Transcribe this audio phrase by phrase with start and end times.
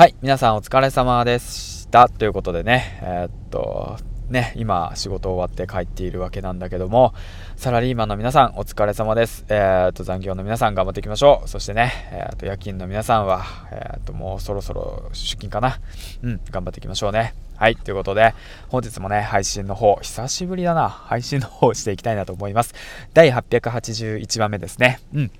[0.00, 2.08] はい、皆さんお疲れ様でした。
[2.08, 3.98] ということでね、えー、っと、
[4.30, 7.12] ね、今仕事終わって帰っているわけなんだけども、
[7.56, 9.44] サラリーマンの皆さんお疲れ様です。
[9.50, 11.48] えー、っと、残業の皆さん頑張っていきましょう。
[11.50, 15.78] そしてね、えー、っと、夜勤の皆さんは、えっと、もうそろそろ出勤かな。
[16.22, 17.34] うん、頑張っていきましょうね。
[17.56, 18.32] はい、ということで、
[18.70, 22.74] 本日もね、配信の方、久しぶりだな、配信の方していきたいなと思います。
[23.12, 24.98] 第881番目ですね。
[25.12, 25.30] うん。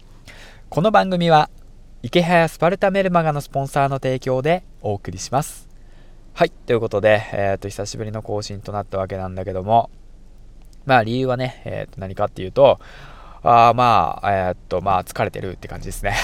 [0.69, 1.49] この番組は
[2.03, 5.69] 池早スパルタメルマガのスポンサーの提供でお送りします。
[6.33, 9.91] はい、ということで、えっ、ー、と、久しぶりの更新となったわけなんだけども、
[10.87, 12.81] まあ理由はね、えっ、ー、と、何かっていうと、
[13.43, 16.15] あまあ、えっ、ー、と、まあ疲れてるって感じですね。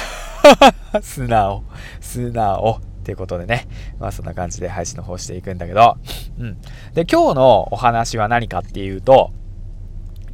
[1.02, 1.62] 素直、
[2.00, 2.80] 素直。
[2.80, 3.68] っていうことでね、
[4.00, 5.98] まあそんな感じで配信の方していくんだけど、
[6.38, 6.56] うん。
[6.95, 9.30] で、今日のお話は何かっていうと、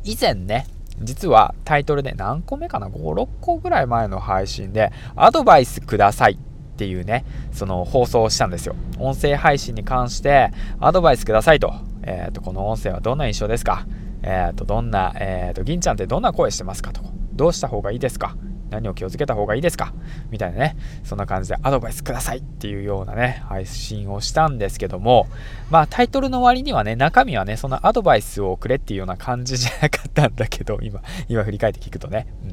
[0.05, 0.67] 以前ね、
[1.03, 2.93] 実はタイトルで何個目かな ?5、
[3.23, 6.37] 6個ぐらい前の配信でアドバイスくださいっ
[6.77, 8.75] ていうね、その放送をしたんですよ。
[8.99, 11.73] 音声配信に関してアドバイスくださいと。
[12.03, 13.87] えっ、ー、と、この音声はどんな印象ですか？
[14.23, 17.03] えっ、ー、と、どんな、えっ、ー、と、銀ちゃんってどんな声してますかと。
[17.35, 18.37] どうした方がいいですか？
[18.73, 19.93] 何を気をつけた方がいいですか？
[20.31, 25.29] みたいなね、そんな感じでアドバイスくださいっていうようなね、配信をしたんですけども、
[25.71, 32.27] まあタイトルの割にはね、中身はね、そのアドバイスをくれっていうような感じじゃなかったんだけど、今、今振り返って聞くとね。
[32.43, 32.53] うん、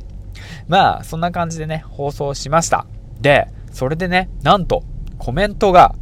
[0.68, 2.86] まあ、そんな感じでね、放送しました。
[3.20, 4.84] で、それでね、なんと、
[5.18, 5.96] コメントが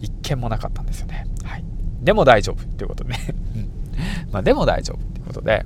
[0.00, 1.26] 一件もなかったんですよね。
[1.44, 1.64] はい。
[2.02, 3.18] でも大丈夫っていうことでね。
[4.30, 5.64] まあ、でも大丈夫っていうことで、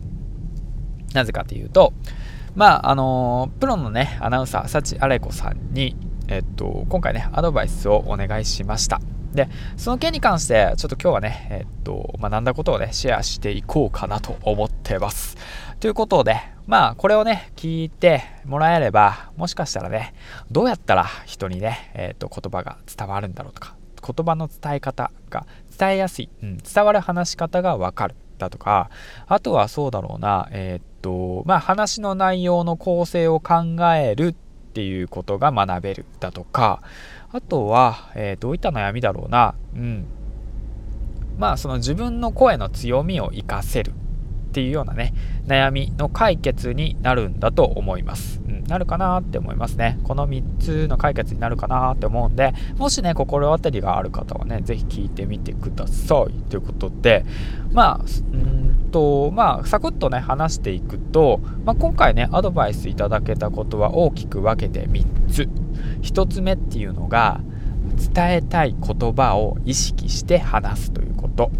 [1.15, 1.95] なぜかというと、
[2.59, 9.01] まあ、あのプロのね、アナウンサー、幸あれ子さんに、えっと、今回ね、アドバイスをお願いしました。
[9.33, 15.37] で、その件に関して、ちょっと今日はね、えっと、学んだことをね、シェアしていこうかなと思ってます。
[15.79, 16.35] ということで、
[16.67, 20.13] まあ、これをね、聞いてもらえれば、もしかしたらね、
[20.51, 25.47] どうやったら人にね、えっと、言葉が伝わるんだろうとか、言葉の伝え方が
[25.79, 28.17] 伝えやすい、うん、伝わる話し方がわかる。
[28.39, 28.89] だとか、
[29.27, 34.35] あとはそうだろうな、えー、と、まあ、話の内容の構成を考えるっ
[34.73, 36.83] ていうことが学べるだとか、
[37.31, 40.07] あとは、えー、どういった悩みだろうな、うん。
[41.39, 43.93] まあ、その自分の声の強みを活かせる
[44.49, 45.13] っていうようなね、
[45.47, 48.41] 悩みの解決になるんだと思います。
[48.47, 49.99] うん、なるかなって思いますね。
[50.05, 56.33] この3つの解決になるかなって思うんで、もしね、心当たりがある方はね、是非聞いてみてください。
[56.51, 57.25] ということで、
[57.73, 65.49] まあ、うんと、まあ、サクッとね、話していくと、まあ、今回ね、アドバイスいただけたことは大きく分けて3つ。
[66.03, 67.41] 1つ目っていうのが、
[68.15, 71.51] 伝えたい言葉を意識して話すということ。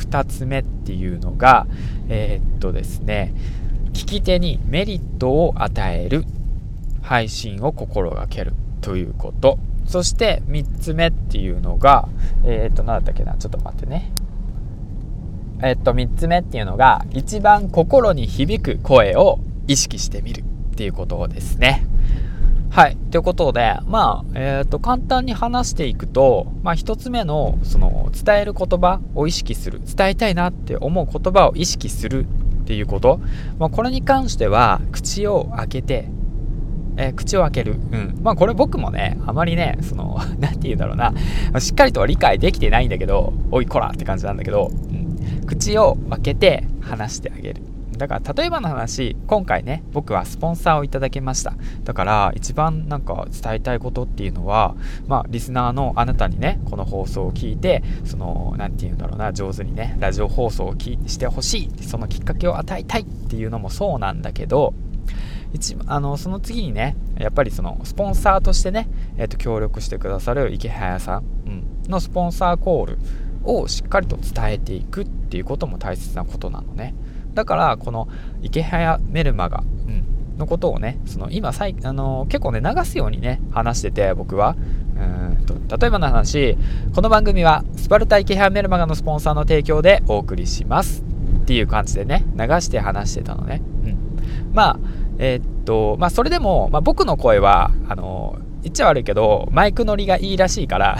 [0.00, 1.66] 2つ目っていうのが、
[2.08, 3.34] えー、っとですね、
[3.92, 6.24] 聞き手にメリットを与える
[7.02, 9.58] 配信を心がけるということ。
[9.86, 12.08] そして3つ目っていうのが、
[12.44, 14.12] えー、っと、何だったっけな、ちょっと待ってね。
[15.62, 20.44] え、っと、3つ目っていうのが、一番心に響く声を意識してみるっ
[20.76, 21.86] ていうことですね。
[22.70, 22.96] はい。
[23.10, 29.80] ということで、まあ、えっ、ー、と、簡単に話していくと、まあ、一つ目の、その、伝える言葉を意識する。
[29.84, 32.26] 伝えたいなって思う言葉を意識する
[32.62, 33.20] っていうこと。
[33.58, 36.08] まあ、これに関しては、口を開けて、
[36.96, 37.72] えー、口を開ける。
[37.72, 38.20] うん。
[38.22, 41.12] まあ、これ僕もね、あまりね、その、 なんて言うんだろうな、
[41.58, 47.69] しっかりとは理解できてないんだけど、おいこらって感じなんだけど、うん、口を開けて話してあげる。
[48.00, 54.74] だから例えばの話今回ね僕はスポンサーをいただきましただから一番なんか伝えたいことっていうのは
[55.06, 64.72] まあリスナーのあなたにねこの放送を聞いてその何て言うんだろうな上手にねラジオ放送をしてほしいそのきっかけを与えたいっていうのもそうなんだけど
[65.52, 68.88] 一あのその次にねやっぱりそのスポンサーとしてね、
[69.18, 72.98] えー、と協力してくださる池早さん、うん、のスポンサーコール
[73.44, 76.94] をしっかりと伝えていくっていうことも大切なことなのね。
[77.34, 78.08] だからこの
[78.42, 84.56] 池早メルマガ、うん、のことをねその今さいあの結構ね流すようにね話してて僕は。
[85.00, 86.58] うんと例えばの話
[86.94, 91.02] この番組はスパルタ池早メルマガのスポンサーの提供でお送りします。
[91.40, 93.96] っていう感じでね流して話してたのね、うん、
[94.52, 94.78] まあ
[95.18, 100.98] えー、っとまあそれでも、まあ、僕の声はあの言っちゃ悪いけどマイク乗りがいいらしいから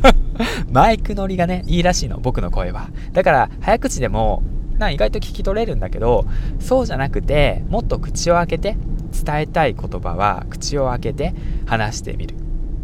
[0.70, 2.88] マイク乗りがねいいらしいの僕の声は。
[3.12, 4.42] だから早口でも
[4.78, 6.24] な意外と聞き取れるんだけど
[6.60, 8.76] そうじゃなくてもっと口を開けて
[9.24, 11.34] 伝えたい言葉は口を開けて
[11.66, 12.36] 話してみる。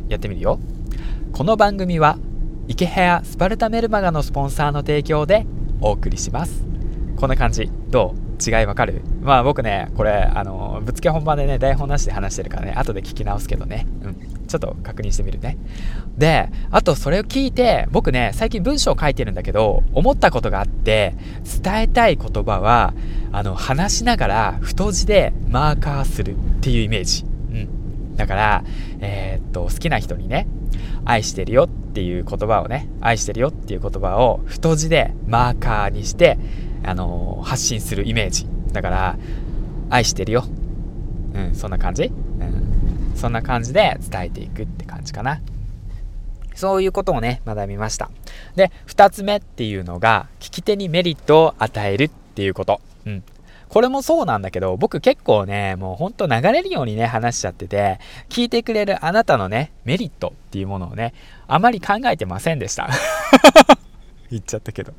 [0.08, 0.58] やってみるよ。
[1.32, 2.18] この番組は
[2.68, 5.46] 池早スパルタメルマガのスポンサーの提供で
[5.80, 6.64] お送りします。
[7.16, 7.70] こんな感じ。
[7.88, 8.24] どう？
[8.44, 9.02] 違いわかる？
[9.22, 13.86] まあ僕ねこれあのぶっつけ本番でね台本なしで話してるからね後で聞き直すけどね。
[14.02, 14.33] うん。
[14.54, 15.56] ちょっと確認してみるね。
[16.16, 21.16] で、あとそれを聞いて、僕ね、最近文章を書いてるんだけど、思ったことがあって、
[21.62, 22.94] 伝えたい言葉は、
[23.32, 27.24] あの、話しながら太字でマーカーするっていうイメージ。
[27.24, 28.16] うん。
[28.16, 28.64] だから、
[29.00, 30.46] えー、っと、好きな人にね、
[31.04, 36.38] 愛してるよっていう言葉をね、愛してるよっていう言葉を太字でマーカーにして、
[36.84, 38.46] あのー、発信するイメージ。
[38.72, 39.16] だから、
[39.90, 40.44] 愛してるよ。
[41.34, 42.12] うん、そんな感じ。
[43.14, 45.40] そんな感じで伝えていくって感じかな。
[46.54, 48.10] そういうことをね、学びました。
[48.54, 52.80] で、二つ目っていうのが、聞き手にメリットを与えるっていうこと。
[53.06, 53.22] うん。
[53.68, 61.12] これもそうなんだけど、僕結構ね、もうほんと流れるようにね、話しちゃってて、聞いてくれるあなたのね、メリットっていうものをね、
[61.48, 62.88] あまり考えてませんでした。
[64.30, 64.92] 言っちゃったけど。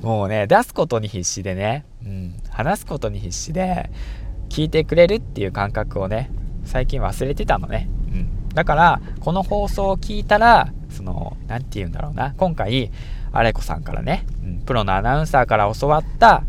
[0.00, 3.90] もうね、出すことに必死でね、うん、話すことに必死で、
[4.48, 6.30] 聞いてくれるっていう感覚をね、
[6.64, 7.88] 最近忘れてたのね。
[8.12, 8.48] うん。
[8.54, 12.90] だから、この放送を聞いたら、その、何て言うんだろうな、今回、
[13.32, 16.42] アレコさんからね、うん、プロのアナウンサーから教わった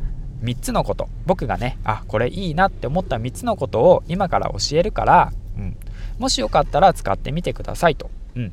[0.44, 5.78] 3つのこと、僕がね、あ、これいいなって思った3つのことを今から教えるから、うん、
[6.18, 8.10] もしよかったら使ってみてくださいと。
[8.36, 8.52] うん。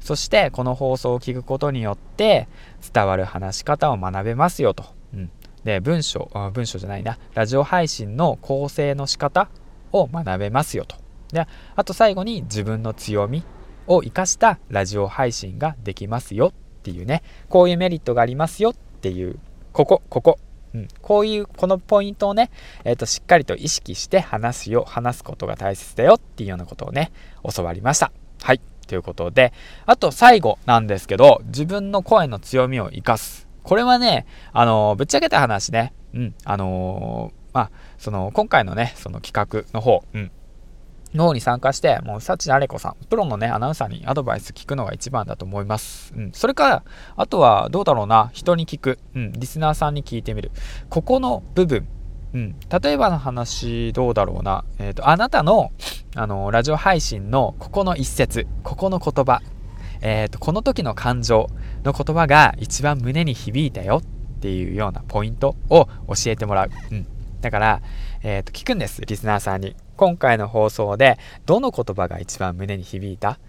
[0.00, 2.48] そしてこの放送を聞くことによって
[2.92, 4.84] 伝わる話し方を学べますよと。
[5.12, 5.30] うん、
[5.64, 9.48] で文章あ文章じゃないなラジオ配信の構成の仕方
[9.92, 10.96] を学べますよと。
[11.32, 11.46] で
[11.76, 13.44] あと最後に自分の強み
[13.86, 17.22] を生かしたラジオ配信ができますよっていうね。
[17.48, 19.38] こういうメリットがありますよっていう
[19.72, 20.38] ここここ、
[20.74, 22.50] うん、こういうこのポイントをね、
[22.84, 24.84] えーと、しっかりと意識して話すよ。
[24.86, 27.12] 話すことが大切だよっていうようなことをね
[27.54, 28.12] 教わりました。
[28.42, 28.60] はい。
[28.86, 29.52] ということで
[29.84, 33.46] あと最後なんですけど自分の声の強みを生かす。
[33.62, 35.92] これはねあのぶっちゃけた話ね。
[36.14, 36.34] うん。
[36.44, 40.30] あのー、まあその今回のねその企画の方、うん、
[41.12, 46.12] の方に参加して、もう、幸あれ子さん、プロのね、アナウンサーにアドバイス聞くのが一番だと思います。
[46.16, 46.32] うん。
[46.32, 46.82] それから、
[47.16, 48.98] あとは、どうだろうな、人に聞く。
[49.14, 49.32] うん。
[49.32, 50.50] リスナーさんに聞いてみる。
[50.90, 51.88] ここの部分。
[52.34, 52.56] うん。
[52.82, 54.64] 例えばの話、どうだろうな。
[54.78, 55.72] えっ、ー、と、あなたの、
[56.14, 59.40] あの、ラジオ配信の、ここの一節、ここの言葉。
[60.00, 61.48] えっ、ー、と、この時の感情
[61.84, 66.70] の言葉が一番胸に響いたよっていうようなポイントを教えてもらう。
[66.92, 67.06] うん。
[67.40, 67.82] だから、
[68.22, 69.02] え、ー、と、聞くんです。
[69.02, 69.76] リスナーさんに。
[69.96, 73.40] 今回の放送でどの言葉が一番胸に響いた？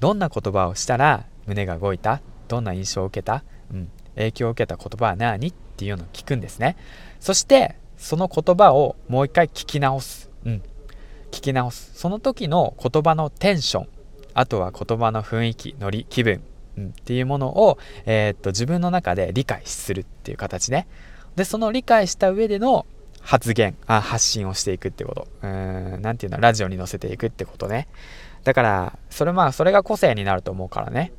[0.00, 2.22] どんな言葉をしたら胸が動いた？
[2.48, 5.48] どんな印象を受けた、うん、影響を受けた言葉は何？
[5.48, 6.76] っていうのを聞くんですね。
[7.20, 10.62] そしてその言葉をもう一回聞き直す、うん、
[11.30, 11.92] 聞き直す。
[11.94, 13.88] その時の言葉のテンション
[14.32, 16.42] あとは言葉の雰囲気ノリ気分、
[16.78, 20.86] うん、っていうものを、えー、っと自分の中で理解するっていう形ね。
[21.36, 22.86] でその理解した上での
[23.20, 25.28] 発言あ発信をしていくってこと。
[25.42, 27.88] うん何て言うのラジオに載せていくってことね。
[28.44, 31.12] だからそれまあそれが個性になると思うからね。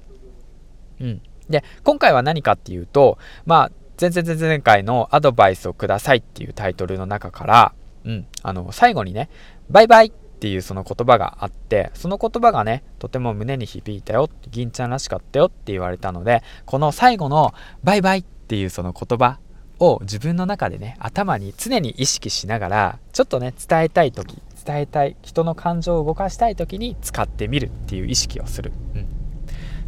[1.00, 1.22] うん。
[1.50, 7.74] で今回は何かっていうとまあ前々前回のアドバイスをくださいっていうタイトルの中から
[8.06, 9.30] うんあの最後にね
[9.69, 17.54] バイバイっていうその言葉があってその言葉がねとても胸に響いたよ銀ちゃんらしかったよって言われたのでこの最後の
[17.84, 19.40] バイバイっていうその言葉
[19.80, 29.08] を自分の中でね頭に常に意識しながらちょっとね伝えたい時伝えたい人の感情を動かしたい時に使ってみるっていう意識をする、うん、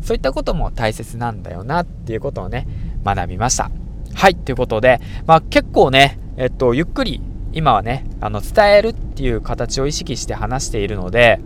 [0.02, 2.68] そういったことも大切なんだよなっていうことをね
[3.04, 3.70] 学びました。
[4.14, 7.22] はいということで、まあ、結構ねえっとゆっくり
[7.54, 11.40] 今はねあの伝えるっていう形を意識して話しているので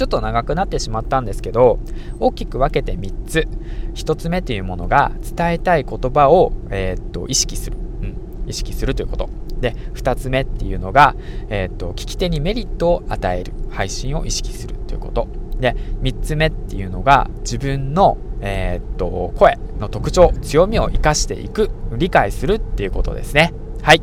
[0.00, 1.78] ちょっと長くなってしまったんですけど
[2.20, 3.46] 大きく分けて3つ。
[3.92, 8.16] 1つ目というものが伝えたい言葉を、えー、っと意識する、うん、
[8.48, 9.28] 意識するということ。
[9.60, 11.14] で2つ目っていうのが、
[11.50, 13.52] えー、っと聞き手にメリットを与える。
[13.68, 15.28] 配信を意識するということ。
[15.60, 20.32] で3つ目っていうのが自分の、えー、っと声の特徴。
[20.40, 21.70] 強みを生かしていく。
[21.92, 23.52] 理解するっていうことですね。
[23.82, 24.02] はい。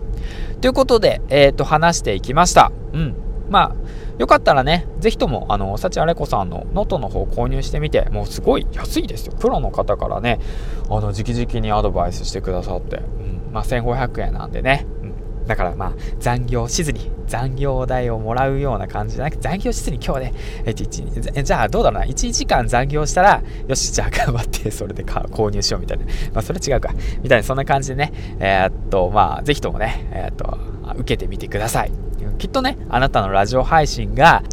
[0.62, 2.72] ということで、えー、っと話していきました。
[2.94, 3.16] うん。
[3.50, 3.76] まあ
[4.18, 9.34] よかったらね、ぜひとも、あの、幸あれ子さんのノートの方購入してみて、もうすごい安いですよ。
[9.40, 10.40] プロの方からね、
[10.90, 13.00] あの、直々にアドバイスしてくださって、う
[13.50, 20.34] ん、まあ、1500円なんでね、うん、だからまあ、残業しずに、残業代をもらうような感じじゃなくて、残業しずに今日ね、
[20.66, 20.74] え
[21.44, 26.06] じゃあどうだろうな、1時間残業したら、よし、じゃあ頑張って、それで購入しようみたいな。
[26.34, 26.92] まあ、それ違うか。
[27.22, 30.58] みたいな、そんな感じでね、えー、っと、まあ、ぜひともね、えー、っと、
[30.96, 32.07] 受けてみてください。
[32.38, 34.44] きっとねあなたのラジオ配信が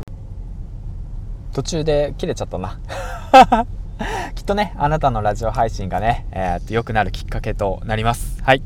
[1.53, 2.79] 途中で切れちゃったな。
[4.35, 8.43] きっとねあなたのラジオ配信がね、えー、っと良くなるきっかけとなります。
[8.43, 8.63] はい。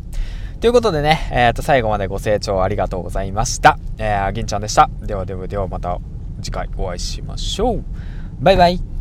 [0.61, 4.91] ということでね、えー、っと最後までご清聴ありがとうございました、えー、銀ちゃんでした。
[5.03, 5.99] ではではではまた
[6.43, 7.85] 次回お会いしましょう。
[8.41, 8.98] バイバイ。